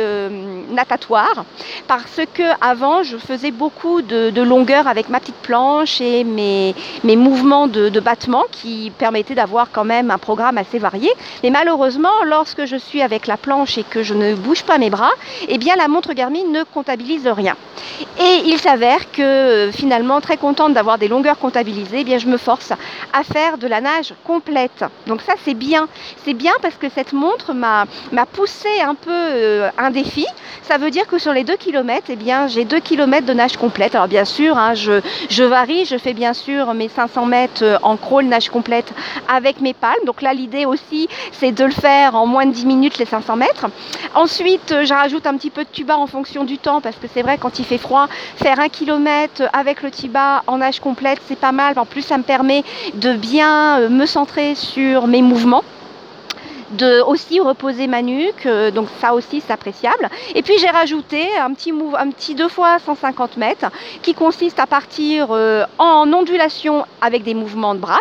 natatoire 0.71 1.45
parce 1.87 2.19
que 2.33 2.43
avant, 2.61 3.03
je 3.03 3.17
faisais 3.17 3.51
beaucoup 3.51 4.01
de, 4.01 4.41
longueur 4.41 4.87
avec 4.87 5.07
ma 5.09 5.19
petite 5.19 5.35
planche 5.35 6.01
et 6.01 6.23
mes, 6.25 6.75
mes 7.03 7.15
mouvements 7.15 7.67
de, 7.67 7.87
de 7.87 7.99
battement 8.01 8.43
qui 8.51 8.91
permettaient 8.97 9.35
d'avoir 9.35 9.71
quand 9.71 9.85
même 9.85 10.11
un 10.11 10.17
programme 10.17 10.57
assez 10.57 10.79
varié. 10.79 11.09
Mais 11.43 11.49
malheureusement, 11.49 12.23
lorsque 12.25 12.65
je 12.65 12.75
suis 12.75 13.01
avec 13.01 13.27
la 13.27 13.37
planche 13.37 13.77
et 13.77 13.83
que 13.83 14.03
je 14.03 14.13
ne 14.13 14.35
bouge 14.35 14.63
pas 14.63 14.72
mes 14.77 14.89
bras, 14.89 15.11
eh 15.47 15.57
bien 15.57 15.75
la 15.75 15.87
montre 15.87 16.13
Garmin 16.13 16.45
ne 16.51 16.63
comptabilise 16.63 17.27
rien. 17.27 17.55
Et 18.19 18.41
il 18.45 18.59
s'avère 18.59 19.11
que 19.11 19.69
finalement, 19.73 20.21
très 20.21 20.37
contente 20.37 20.73
d'avoir 20.73 20.97
des 20.97 21.07
longueurs 21.07 21.37
comptabilisées, 21.37 21.99
eh 21.99 22.03
bien 22.03 22.17
je 22.17 22.27
me 22.27 22.37
force 22.37 22.71
à 23.11 23.23
faire 23.23 23.57
de 23.57 23.67
la 23.67 23.81
nage 23.81 24.13
complète. 24.23 24.85
Donc 25.07 25.21
ça 25.21 25.33
c'est 25.43 25.53
bien. 25.53 25.87
C'est 26.23 26.33
bien 26.33 26.53
parce 26.61 26.75
que 26.75 26.89
cette 26.89 27.13
montre 27.13 27.53
m'a 27.53 27.85
poussé 28.33 28.69
un 28.81 28.95
peu 28.95 29.11
euh, 29.11 29.69
un 29.77 29.91
défi. 29.91 30.25
Ça 30.63 30.77
veut 30.77 30.91
dire 30.91 31.07
que 31.07 31.17
sur 31.17 31.33
les 31.33 31.43
2 31.43 31.55
km, 31.57 32.07
eh 32.09 32.15
bien 32.15 32.47
j'ai 32.47 32.65
2 32.65 32.79
km 32.79 33.25
de 33.25 33.33
nage 33.33 33.57
complète. 33.57 33.95
Alors 33.95 34.07
bien 34.07 34.25
sûr, 34.25 34.57
hein, 34.57 34.73
je, 34.73 35.01
je, 35.29 35.43
varie, 35.43 35.85
je 35.85 35.97
fais 35.97 36.13
bien 36.13 36.33
sûr 36.33 36.73
mes 36.73 36.89
500 36.89 37.25
mètres 37.25 37.63
euh, 37.63 37.77
en 37.83 37.97
crawl 37.97 38.25
nage 38.25 38.49
complète 38.49 38.93
avec 39.27 39.61
mes 39.61 39.73
palmes. 39.73 40.05
Donc 40.05 40.21
là 40.21 40.33
l'idée 40.33 40.65
aussi 40.65 41.07
c'est 41.31 41.51
de 41.51 41.65
le 41.65 41.71
faire 41.71 42.15
en 42.15 42.25
moins 42.25 42.45
de 42.45 42.51
10 42.51 42.65
minutes 42.65 42.97
les 42.97 43.05
500 43.05 43.35
mètres. 43.35 43.65
Ensuite, 44.15 44.62
je 44.69 44.93
rajoute 44.93 45.25
un 45.27 45.35
petit 45.37 45.49
peu 45.49 45.63
de 45.63 45.69
tuba 45.69 45.97
en 45.97 46.07
fonction 46.07 46.43
du 46.43 46.57
temps 46.57 46.81
parce 46.81 46.95
que 46.95 47.07
c'est 47.13 47.21
vrai 47.21 47.37
quand 47.37 47.59
il 47.59 47.65
fait 47.65 47.77
froid, 47.77 48.07
faire 48.35 48.59
un 48.59 48.69
kilomètre 48.69 49.43
avec 49.53 49.81
le 49.81 49.91
Tiba 49.91 50.43
en 50.47 50.57
nage 50.57 50.79
complète, 50.79 51.19
c'est 51.27 51.39
pas 51.39 51.51
mal. 51.51 51.77
En 51.77 51.85
plus, 51.85 52.01
ça 52.01 52.17
me 52.17 52.23
permet 52.23 52.63
de 52.95 53.13
bien 53.13 53.79
euh, 53.79 53.89
me 53.89 54.05
centrer 54.05 54.55
sur 54.55 55.07
mes 55.07 55.21
mouvements 55.21 55.63
aussi 57.05 57.39
reposer 57.39 57.87
ma 57.87 58.01
nuque, 58.01 58.45
euh, 58.45 58.71
donc 58.71 58.87
ça 58.99 59.13
aussi 59.13 59.41
c'est 59.45 59.53
appréciable. 59.53 60.09
Et 60.35 60.41
puis 60.41 60.57
j'ai 60.59 60.69
rajouté 60.69 61.27
un 61.39 61.53
petit, 61.53 61.71
move, 61.71 61.95
un 61.95 62.09
petit 62.09 62.35
deux 62.35 62.47
fois 62.47 62.79
150 62.79 63.37
mètres 63.37 63.67
qui 64.01 64.13
consiste 64.13 64.59
à 64.59 64.65
partir 64.65 65.27
euh, 65.31 65.65
en 65.77 66.11
ondulation 66.11 66.85
avec 67.01 67.23
des 67.23 67.33
mouvements 67.33 67.75
de 67.75 67.79
bras, 67.79 67.99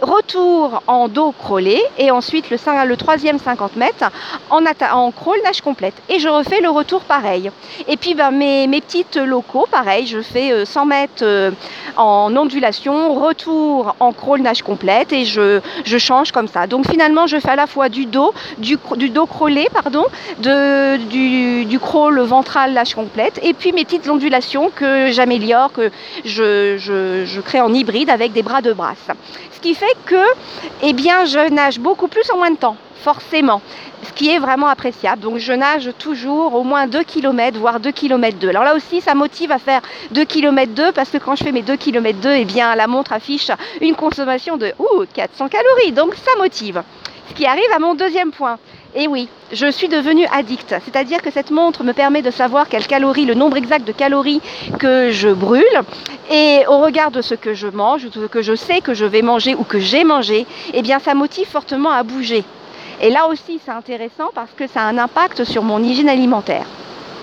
retour 0.00 0.82
en 0.86 1.08
dos 1.08 1.32
crawlé 1.32 1.82
et 1.98 2.10
ensuite 2.10 2.50
le, 2.50 2.96
troisième 2.96 3.38
50 3.38 3.76
mètres 3.76 4.10
en, 4.50 4.62
en 4.92 5.10
crawl 5.10 5.38
nage 5.44 5.60
complète. 5.60 5.94
Et 6.08 6.18
je 6.18 6.28
refais 6.28 6.60
le 6.60 6.70
retour 6.70 7.02
pareil. 7.02 7.50
Et 7.88 7.96
puis 7.96 8.14
ben, 8.14 8.30
mes, 8.30 8.66
mes 8.66 8.80
petites 8.80 9.16
locaux, 9.16 9.66
pareil, 9.70 10.06
je 10.06 10.20
fais 10.20 10.64
100 10.64 10.80
euh, 10.80 10.84
mètres 10.84 11.54
en 11.96 12.36
ondulation, 12.36 13.14
retour 13.14 13.96
en 14.00 14.12
crawl 14.12 14.40
nage 14.40 14.62
complète 14.62 15.12
et 15.12 15.24
je, 15.24 15.60
je 15.84 15.98
change 15.98 16.32
comme 16.32 16.48
ça. 16.48 16.66
Donc 16.66 16.88
finalement 16.88 17.26
je 17.26 17.38
fais 17.38 17.50
à 17.50 17.56
la 17.56 17.66
fois 17.66 17.88
du 17.88 17.95
dos, 18.04 18.34
du, 18.58 18.76
dos 19.08 19.26
crawlé, 19.26 19.68
pardon, 19.72 20.04
de, 20.38 20.98
du, 21.08 21.64
du 21.64 21.78
crawl 21.78 22.20
ventral 22.20 22.74
lâche 22.74 22.94
complète, 22.94 23.40
et 23.42 23.54
puis 23.54 23.72
mes 23.72 23.84
petites 23.84 24.08
ondulations 24.10 24.70
que 24.74 25.10
j'améliore, 25.10 25.72
que 25.72 25.90
je, 26.24 26.76
je, 26.76 27.40
crée 27.40 27.60
en 27.60 27.72
hybride 27.72 28.10
avec 28.10 28.32
des 28.32 28.42
bras 28.42 28.60
de 28.60 28.72
brasse. 28.74 29.08
Ce 29.54 29.60
qui 29.60 29.74
fait 29.74 29.96
que, 30.04 30.22
eh 30.82 30.92
bien, 30.92 31.24
je 31.24 31.50
nage 31.50 31.78
beaucoup 31.78 32.08
plus 32.08 32.30
en 32.30 32.36
moins 32.36 32.50
de 32.50 32.56
temps, 32.56 32.76
forcément 33.02 33.62
ce 34.02 34.12
qui 34.12 34.30
est 34.30 34.38
vraiment 34.38 34.68
appréciable. 34.68 35.20
Donc 35.22 35.38
je 35.38 35.52
nage 35.52 35.90
toujours 35.98 36.54
au 36.54 36.62
moins 36.62 36.86
2 36.86 37.02
km, 37.04 37.58
voire 37.58 37.80
2 37.80 37.90
km 37.90 38.38
2. 38.38 38.48
Alors 38.48 38.64
là 38.64 38.74
aussi, 38.74 39.00
ça 39.00 39.14
motive 39.14 39.52
à 39.52 39.58
faire 39.58 39.80
2 40.12 40.24
km 40.24 40.72
2 40.72 40.92
parce 40.92 41.10
que 41.10 41.18
quand 41.18 41.36
je 41.36 41.44
fais 41.44 41.52
mes 41.52 41.62
2 41.62 41.76
km 41.76 42.18
2, 42.20 42.30
eh 42.30 42.44
bien 42.44 42.74
la 42.74 42.86
montre 42.86 43.12
affiche 43.12 43.50
une 43.80 43.94
consommation 43.94 44.56
de 44.56 44.72
ouh, 44.78 45.04
400 45.14 45.48
calories. 45.48 45.92
Donc 45.92 46.14
ça 46.14 46.30
motive. 46.38 46.82
Ce 47.28 47.34
qui 47.34 47.46
arrive 47.46 47.70
à 47.74 47.78
mon 47.78 47.94
deuxième 47.94 48.30
point. 48.30 48.58
Et 48.94 49.08
oui, 49.08 49.28
je 49.52 49.70
suis 49.70 49.88
devenue 49.88 50.26
addict. 50.32 50.74
C'est-à-dire 50.84 51.20
que 51.20 51.30
cette 51.30 51.50
montre 51.50 51.84
me 51.84 51.92
permet 51.92 52.22
de 52.22 52.30
savoir 52.30 52.68
quelles 52.68 52.86
calories, 52.86 53.26
le 53.26 53.34
nombre 53.34 53.56
exact 53.56 53.86
de 53.86 53.92
calories 53.92 54.40
que 54.78 55.10
je 55.10 55.28
brûle. 55.28 55.64
Et 56.30 56.62
au 56.68 56.78
regard 56.78 57.10
de 57.10 57.20
ce 57.20 57.34
que 57.34 57.52
je 57.52 57.68
mange, 57.68 58.04
ou 58.04 58.10
ce 58.12 58.26
que 58.26 58.42
je 58.42 58.54
sais 58.54 58.80
que 58.80 58.94
je 58.94 59.04
vais 59.04 59.22
manger 59.22 59.54
ou 59.54 59.64
que 59.64 59.78
j'ai 59.78 60.04
mangé, 60.04 60.46
eh 60.72 60.82
bien 60.82 60.98
ça 60.98 61.14
motive 61.14 61.46
fortement 61.46 61.90
à 61.90 62.02
bouger. 62.02 62.44
Et 63.02 63.10
là 63.10 63.26
aussi, 63.28 63.60
c'est 63.64 63.72
intéressant 63.72 64.30
parce 64.34 64.52
que 64.56 64.66
ça 64.66 64.80
a 64.80 64.84
un 64.84 64.96
impact 64.96 65.44
sur 65.44 65.62
mon 65.62 65.82
hygiène 65.82 66.08
alimentaire. 66.08 66.64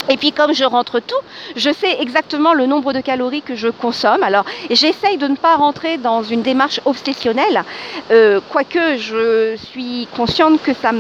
Et 0.10 0.17
puis 0.17 0.31
comme 0.31 0.53
je 0.53 0.65
rentre 0.65 1.00
tout, 1.00 1.15
je 1.55 1.72
sais 1.72 2.01
exactement 2.01 2.53
le 2.53 2.65
nombre 2.65 2.93
de 2.93 3.00
calories 3.00 3.41
que 3.41 3.55
je 3.55 3.69
consomme. 3.69 4.22
Alors 4.24 4.45
j'essaye 4.69 5.17
de 5.17 5.27
ne 5.27 5.36
pas 5.36 5.55
rentrer 5.55 5.98
dans 5.98 6.24
une 6.24 6.41
démarche 6.41 6.81
obsessionnelle, 6.86 7.63
euh, 8.12 8.39
quoique 8.50 8.98
je 8.98 9.55
suis 9.55 10.07
consciente 10.15 10.62
que 10.62 10.74
ça, 10.74 10.91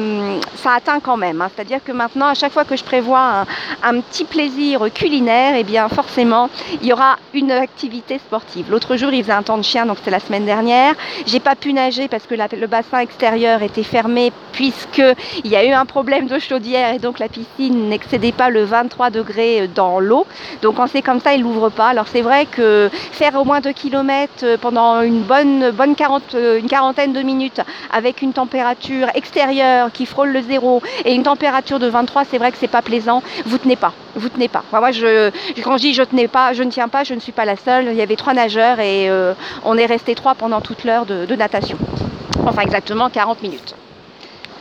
ça 0.55 0.73
atteint 0.73 0.99
quand 0.99 1.17
même. 1.17 1.41
Hein. 1.41 1.49
C'est-à-dire 1.53 1.83
que 1.83 1.91
maintenant, 1.91 2.27
à 2.27 2.33
chaque 2.33 2.53
fois 2.53 2.65
que 2.65 2.75
je 2.75 2.83
prévois 2.83 3.45
un, 3.83 3.99
petit 4.01 4.23
plaisir 4.23 4.81
culinaire, 4.93 5.55
eh 5.57 5.63
bien 5.63 5.87
forcément, 5.89 6.49
il 6.81 6.87
y 6.87 6.93
aura 6.93 7.17
une 7.33 7.51
activité 7.51 8.19
sportive. 8.19 8.69
L'autre 8.69 8.95
jour, 8.95 9.11
il 9.13 9.23
faisait 9.23 9.33
un 9.33 9.43
temps 9.43 9.57
de 9.57 9.63
chien, 9.63 9.85
donc 9.85 9.97
c'était 9.97 10.11
la 10.11 10.19
semaine 10.19 10.45
dernière. 10.45 10.93
J'ai 11.25 11.39
pas 11.39 11.55
pu 11.55 11.73
nager 11.73 12.07
parce 12.07 12.25
que 12.25 12.35
le 12.35 12.67
bassin 12.67 12.99
extérieur 12.99 13.61
était 13.63 13.83
fermé 13.83 14.31
puisqu'il 14.51 15.51
y 15.51 15.55
a 15.55 15.65
eu 15.65 15.71
un 15.71 15.85
problème 15.85 16.27
de 16.27 16.39
chaudière 16.39 16.93
et 16.93 16.99
donc 16.99 17.19
la 17.19 17.27
piscine 17.27 17.89
n'excédait 17.89 18.31
pas 18.31 18.49
le 18.49 18.63
23 18.93 19.09
degrés 19.09 19.67
dans 19.67 19.99
l'eau. 19.99 20.25
Donc 20.61 20.75
quand 20.75 20.87
c'est 20.87 21.01
comme 21.01 21.19
ça, 21.19 21.33
il 21.33 21.41
l'ouvre 21.41 21.69
pas. 21.69 21.87
Alors 21.87 22.07
c'est 22.07 22.21
vrai 22.21 22.45
que 22.45 22.89
faire 23.11 23.35
au 23.39 23.43
moins 23.43 23.59
2 23.59 23.71
km 23.71 24.57
pendant 24.61 25.01
une 25.01 25.21
bonne, 25.21 25.71
bonne 25.71 25.95
40, 25.95 26.35
euh, 26.35 26.59
une 26.59 26.67
quarantaine 26.67 27.13
de 27.13 27.21
minutes 27.21 27.61
avec 27.91 28.21
une 28.21 28.33
température 28.33 29.07
extérieure 29.15 29.91
qui 29.91 30.05
frôle 30.05 30.29
le 30.29 30.41
zéro 30.41 30.81
et 31.05 31.13
une 31.13 31.23
température 31.23 31.79
de 31.79 31.87
23, 31.87 32.25
c'est 32.25 32.37
vrai 32.37 32.51
que 32.51 32.57
c'est 32.59 32.67
pas 32.67 32.81
plaisant. 32.81 33.23
Vous 33.45 33.57
tenez 33.57 33.75
pas. 33.75 33.93
Vous 34.15 34.29
tenez 34.29 34.47
pas. 34.47 34.63
Je, 34.91 35.31
quand 35.63 35.77
je 35.77 35.81
dis 35.81 35.93
je 35.93 36.03
tenais 36.03 36.27
pas, 36.27 36.53
je 36.53 36.63
ne 36.63 36.69
tiens 36.69 36.87
pas, 36.87 37.03
je 37.03 37.15
ne 37.15 37.19
suis 37.19 37.31
pas 37.31 37.45
la 37.45 37.55
seule. 37.55 37.87
Il 37.89 37.95
y 37.95 38.01
avait 38.01 38.15
trois 38.15 38.33
nageurs 38.33 38.79
et 38.79 39.09
euh, 39.09 39.33
on 39.65 39.77
est 39.77 39.87
resté 39.87 40.13
trois 40.13 40.35
pendant 40.35 40.61
toute 40.61 40.83
l'heure 40.83 41.05
de 41.05 41.35
natation. 41.35 41.77
Enfin 42.45 42.61
exactement 42.61 43.09
40 43.09 43.41
minutes. 43.41 43.75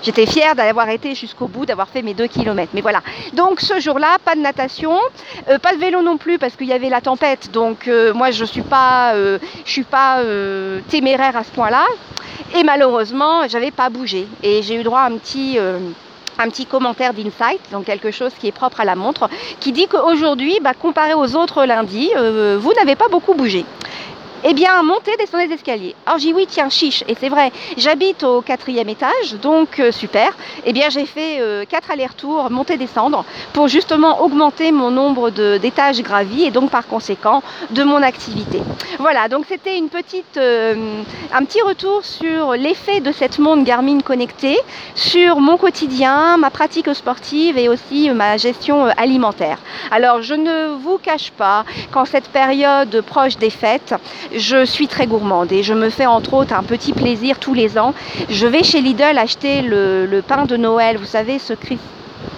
J'étais 0.02 0.26
fière 0.26 0.56
d'avoir 0.56 0.88
été 0.88 1.14
jusqu'au 1.14 1.46
bout, 1.46 1.64
d'avoir 1.64 1.88
fait 1.88 2.02
mes 2.02 2.12
deux 2.12 2.26
kilomètres. 2.26 2.72
Mais 2.74 2.80
voilà. 2.80 3.02
Donc 3.34 3.60
ce 3.60 3.78
jour-là, 3.78 4.16
pas 4.24 4.34
de 4.34 4.40
natation, 4.40 4.98
euh, 5.48 5.58
pas 5.58 5.72
de 5.72 5.78
vélo 5.78 6.02
non 6.02 6.16
plus 6.16 6.38
parce 6.38 6.56
qu'il 6.56 6.66
y 6.66 6.72
avait 6.72 6.88
la 6.88 7.00
tempête. 7.00 7.50
Donc 7.52 7.86
euh, 7.86 8.12
moi 8.12 8.32
je 8.32 8.44
suis 8.44 8.62
pas, 8.62 9.14
euh, 9.14 9.38
je 9.64 9.70
suis 9.70 9.84
pas 9.84 10.22
téméraire 10.88 11.36
à 11.36 11.44
ce 11.44 11.50
point-là. 11.50 11.84
Et 12.56 12.64
malheureusement, 12.64 13.46
j'avais 13.48 13.70
pas 13.70 13.90
bougé. 13.90 14.26
Et 14.42 14.62
j'ai 14.62 14.74
eu 14.74 14.82
droit 14.82 15.00
à 15.00 15.06
un 15.06 15.18
petit 15.18 15.58
un 16.38 16.48
petit 16.48 16.66
commentaire 16.66 17.12
d'Insight, 17.12 17.60
donc 17.70 17.84
quelque 17.84 18.10
chose 18.10 18.32
qui 18.38 18.48
est 18.48 18.52
propre 18.52 18.80
à 18.80 18.84
la 18.84 18.96
montre, 18.96 19.28
qui 19.60 19.70
dit 19.70 19.86
qu'aujourd'hui, 19.86 20.58
bah, 20.62 20.72
comparé 20.72 21.14
aux 21.14 21.36
autres 21.36 21.64
lundis, 21.66 22.10
vous 22.16 22.72
n'avez 22.72 22.96
pas 22.96 23.08
beaucoup 23.08 23.34
bougé. 23.34 23.64
Eh 24.44 24.54
bien, 24.54 24.82
monter, 24.82 25.12
descendre 25.18 25.44
les 25.44 25.54
escaliers. 25.54 25.94
Alors 26.04 26.18
j'ai 26.18 26.32
oui, 26.32 26.46
tiens, 26.48 26.68
chiche, 26.68 27.04
et 27.06 27.14
c'est 27.18 27.28
vrai, 27.28 27.52
j'habite 27.76 28.24
au 28.24 28.42
quatrième 28.42 28.88
étage, 28.88 29.34
donc 29.40 29.78
euh, 29.78 29.92
super. 29.92 30.36
Eh 30.66 30.72
bien, 30.72 30.88
j'ai 30.90 31.06
fait 31.06 31.38
euh, 31.38 31.64
quatre 31.64 31.92
allers-retours, 31.92 32.50
monter, 32.50 32.76
descendre, 32.76 33.24
pour 33.52 33.68
justement 33.68 34.20
augmenter 34.20 34.72
mon 34.72 34.90
nombre 34.90 35.30
d'étages 35.30 36.02
gravis 36.02 36.42
et 36.42 36.50
donc 36.50 36.70
par 36.70 36.88
conséquent 36.88 37.40
de 37.70 37.84
mon 37.84 38.02
activité. 38.02 38.60
Voilà, 38.98 39.28
donc 39.28 39.44
c'était 39.48 39.78
une 39.78 39.88
petite, 39.88 40.36
euh, 40.36 41.02
un 41.32 41.44
petit 41.44 41.62
retour 41.62 42.04
sur 42.04 42.54
l'effet 42.54 42.98
de 42.98 43.12
cette 43.12 43.38
montre 43.38 43.62
Garmin 43.62 44.00
connectée 44.00 44.58
sur 44.96 45.38
mon 45.38 45.56
quotidien, 45.56 46.36
ma 46.36 46.50
pratique 46.50 46.92
sportive 46.94 47.58
et 47.58 47.68
aussi 47.68 48.10
ma 48.10 48.38
gestion 48.38 48.86
alimentaire. 48.96 49.58
Alors, 49.92 50.20
je 50.22 50.34
ne 50.34 50.74
vous 50.82 50.98
cache 50.98 51.30
pas 51.30 51.64
qu'en 51.92 52.04
cette 52.04 52.28
période 52.28 53.02
proche 53.02 53.36
des 53.36 53.50
fêtes, 53.50 53.94
je 54.36 54.64
suis 54.64 54.88
très 54.88 55.06
gourmande 55.06 55.52
et 55.52 55.62
je 55.62 55.74
me 55.74 55.90
fais 55.90 56.06
entre 56.06 56.34
autres 56.34 56.54
un 56.54 56.62
petit 56.62 56.92
plaisir 56.92 57.38
tous 57.38 57.54
les 57.54 57.78
ans. 57.78 57.94
Je 58.28 58.46
vais 58.46 58.62
chez 58.62 58.80
Lidl 58.80 59.18
acheter 59.18 59.62
le, 59.62 60.22
pain 60.26 60.44
de 60.44 60.56
Noël, 60.56 60.96
vous 60.96 61.04
savez, 61.04 61.38
ce 61.38 61.52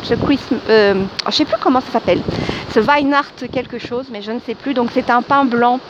ce 0.04 0.14
Christmas, 0.14 0.58
euh, 0.68 0.94
je 1.23 1.26
ne 1.28 1.32
sais 1.32 1.44
plus 1.44 1.56
comment 1.61 1.80
ça 1.80 1.90
s'appelle, 1.92 2.20
ce 2.73 2.80
Weihnacht 2.80 3.50
quelque 3.50 3.78
chose, 3.78 4.06
mais 4.12 4.23
je 4.23 4.32
ne 4.32 4.40
sais 4.40 4.54
plus. 4.54 4.75
Donc 4.75 4.90
c'est 4.92 5.11
un 5.11 5.23
pain 5.23 5.44
blanc 5.44 5.80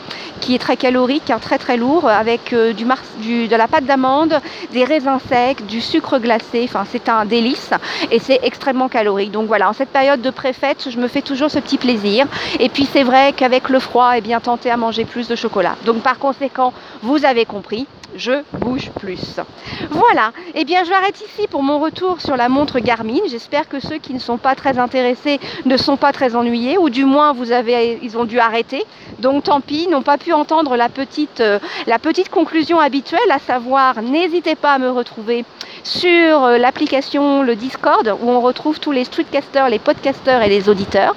qui 0.41 0.55
est 0.55 0.59
très 0.59 0.77
calorique, 0.77 1.29
hein, 1.29 1.39
très 1.39 1.57
très 1.57 1.77
lourd, 1.77 2.07
avec 2.07 2.53
euh, 2.53 2.73
de 2.73 3.55
la 3.55 3.67
pâte 3.67 3.85
d'amande, 3.85 4.39
des 4.71 4.83
raisins 4.83 5.19
secs, 5.29 5.65
du 5.65 5.81
sucre 5.81 6.19
glacé. 6.19 6.61
Enfin 6.63 6.85
c'est 6.89 7.09
un 7.09 7.25
délice 7.25 7.71
et 8.11 8.19
c'est 8.19 8.39
extrêmement 8.43 8.89
calorique. 8.89 9.31
Donc 9.31 9.47
voilà, 9.47 9.69
en 9.69 9.73
cette 9.73 9.89
période 9.89 10.21
de 10.21 10.29
préfète, 10.29 10.89
je 10.89 10.97
me 10.97 11.07
fais 11.07 11.21
toujours 11.21 11.51
ce 11.51 11.59
petit 11.59 11.77
plaisir. 11.77 12.25
Et 12.59 12.69
puis 12.69 12.87
c'est 12.91 13.03
vrai 13.03 13.33
qu'avec 13.33 13.69
le 13.69 13.79
froid, 13.79 14.13
eh 14.15 14.21
bien 14.21 14.39
tenter 14.39 14.71
à 14.71 14.77
manger 14.77 15.05
plus 15.05 15.27
de 15.27 15.35
chocolat. 15.35 15.75
Donc 15.85 16.01
par 16.01 16.19
conséquent, 16.19 16.73
vous 17.01 17.25
avez 17.25 17.45
compris, 17.45 17.87
je 18.15 18.43
bouge 18.59 18.91
plus. 18.99 19.39
Voilà, 19.89 20.31
et 20.53 20.61
eh 20.61 20.65
bien 20.65 20.83
je 20.83 20.89
m'arrête 20.89 21.19
ici 21.21 21.47
pour 21.47 21.63
mon 21.63 21.79
retour 21.79 22.21
sur 22.21 22.37
la 22.37 22.49
montre 22.49 22.79
Garmin. 22.79 23.19
J'espère 23.27 23.67
que 23.67 23.79
ceux 23.79 23.97
qui 23.97 24.13
ne 24.13 24.19
sont 24.19 24.37
pas 24.37 24.55
très 24.55 24.77
intéressés 24.79 25.39
ne 25.65 25.77
sont 25.77 25.97
pas 25.97 26.11
très 26.11 26.35
ennuyés, 26.35 26.77
ou 26.77 26.89
du 26.89 27.05
moins 27.05 27.33
vous 27.33 27.51
avez, 27.51 27.99
ils 28.01 28.17
ont 28.17 28.25
dû 28.25 28.39
arrêter. 28.39 28.83
Donc 29.19 29.43
tant 29.43 29.61
pis, 29.61 29.87
n'ont 29.87 30.01
pas 30.01 30.17
pu 30.17 30.33
entendre 30.33 30.75
la 30.75 30.89
petite, 30.89 31.41
euh, 31.41 31.59
la 31.87 31.99
petite 31.99 32.29
conclusion 32.29 32.79
habituelle, 32.79 33.31
à 33.31 33.39
savoir 33.39 34.01
n'hésitez 34.01 34.55
pas 34.55 34.73
à 34.73 34.79
me 34.79 34.89
retrouver 34.89 35.45
sur 35.83 36.43
euh, 36.43 36.57
l'application 36.57 37.43
le 37.43 37.55
Discord 37.55 38.15
où 38.21 38.29
on 38.29 38.41
retrouve 38.41 38.79
tous 38.79 38.91
les 38.91 39.03
streetcasters, 39.03 39.69
les 39.69 39.79
podcasters 39.79 40.41
et 40.41 40.49
les 40.49 40.69
auditeurs. 40.69 41.15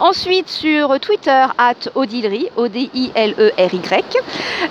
Ensuite, 0.00 0.48
sur 0.48 0.98
Twitter, 1.00 1.46
at 1.58 1.88
Odilry, 1.94 2.48
O-D-I-L-E-R-Y. 2.56 4.04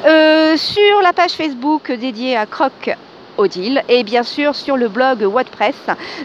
Euh, 0.06 0.58
sur 0.58 1.02
la 1.02 1.14
page 1.14 1.32
Facebook 1.32 1.92
dédiée 1.92 2.38
à 2.38 2.46
Croc 2.46 2.96
Odile 3.38 3.84
et 3.90 4.04
bien 4.04 4.24
sûr 4.24 4.56
sur 4.56 4.78
le 4.78 4.88
blog 4.88 5.24
WordPress 5.24 5.76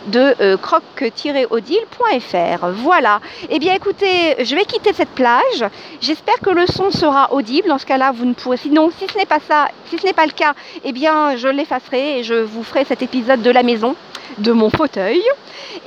de 0.07 0.35
euh, 0.41 0.57
croc-odile.fr. 0.57 2.67
Voilà. 2.73 3.21
Eh 3.49 3.59
bien 3.59 3.75
écoutez, 3.75 4.45
je 4.45 4.55
vais 4.55 4.65
quitter 4.65 4.93
cette 4.93 5.11
plage. 5.11 5.65
J'espère 6.01 6.39
que 6.41 6.51
le 6.51 6.67
son 6.67 6.91
sera 6.91 7.33
audible. 7.33 7.69
Dans 7.69 7.79
ce 7.79 7.87
cas-là, 7.87 8.13
vous 8.13 8.25
ne 8.25 8.35
pourrez. 8.35 8.57
Sinon, 8.57 8.91
si 8.97 9.07
ce 9.07 9.19
n'est 9.19 9.27
pas 9.27 9.41
ça, 9.47 9.69
si 9.87 9.99
ce 9.99 10.07
n'est 10.07 10.13
pas 10.13 10.27
le 10.27 10.33
cas, 10.33 10.55
eh 10.85 10.93
bien 10.93 11.37
je 11.37 11.49
l'effacerai 11.49 12.21
et 12.21 12.25
je 12.25 12.35
vous 12.35 12.63
ferai 12.63 12.85
cet 12.85 13.03
épisode 13.03 13.43
de 13.43 13.51
la 13.51 13.63
maison 13.63 13.95
de 14.39 14.53
mon 14.53 14.71
fauteuil. 14.71 15.23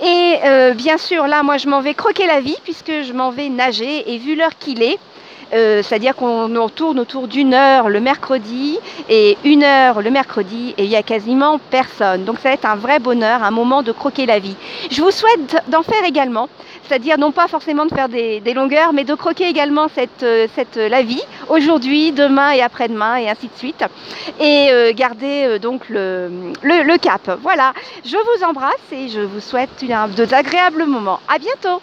Et 0.01 0.35
euh, 0.45 0.73
bien 0.73 0.97
sûr, 0.97 1.27
là, 1.27 1.43
moi, 1.43 1.57
je 1.57 1.67
m'en 1.67 1.81
vais 1.81 1.93
croquer 1.93 2.27
la 2.27 2.39
vie 2.39 2.57
puisque 2.63 3.03
je 3.03 3.13
m'en 3.13 3.31
vais 3.31 3.49
nager. 3.49 4.13
Et 4.13 4.17
vu 4.17 4.35
l'heure 4.35 4.57
qu'il 4.59 4.83
est, 4.83 4.99
euh, 5.53 5.83
c'est-à-dire 5.83 6.15
qu'on 6.15 6.69
tourne 6.69 6.99
autour 6.99 7.27
d'une 7.27 7.53
heure 7.53 7.89
le 7.89 7.99
mercredi 7.99 8.79
et 9.09 9.37
une 9.43 9.63
heure 9.63 10.01
le 10.01 10.09
mercredi 10.09 10.73
et 10.77 10.83
il 10.83 10.89
y 10.89 10.95
a 10.95 11.03
quasiment 11.03 11.59
personne. 11.69 12.25
Donc 12.25 12.39
ça 12.39 12.49
va 12.49 12.55
être 12.55 12.65
un 12.65 12.75
vrai 12.75 12.99
bonheur, 12.99 13.43
un 13.43 13.51
moment 13.51 13.83
de 13.83 13.91
croquer 13.91 14.25
la 14.25 14.39
vie. 14.39 14.55
Je 14.89 15.01
vous 15.01 15.11
souhaite 15.11 15.63
d'en 15.67 15.83
faire 15.83 16.03
également, 16.05 16.49
c'est-à-dire 16.87 17.17
non 17.17 17.31
pas 17.31 17.47
forcément 17.47 17.85
de 17.85 17.93
faire 17.93 18.09
des, 18.09 18.41
longueurs, 18.53 18.93
mais 18.93 19.03
de 19.03 19.15
croquer 19.15 19.47
également 19.47 19.87
cette, 19.93 20.23
euh, 20.23 20.47
cette 20.55 20.75
la 20.77 21.01
vie 21.01 21.23
aujourd'hui, 21.49 22.11
demain 22.11 22.51
et 22.51 22.61
après-demain 22.61 23.17
et 23.17 23.29
ainsi 23.29 23.47
de 23.47 23.57
suite, 23.57 23.83
et 24.39 24.67
euh, 24.71 24.91
garder 24.93 25.59
donc 25.59 25.89
le, 25.89 26.53
cap. 26.97 27.37
Voilà, 27.41 27.73
je 28.05 28.15
vous 28.15 28.43
embrasse 28.45 28.73
et 28.91 29.07
je 29.07 29.21
vous 29.21 29.39
souhaite 29.39 29.83
de 29.83 30.33
agréables 30.33 30.85
moments. 30.85 31.19
À 31.27 31.37
bientôt. 31.37 31.81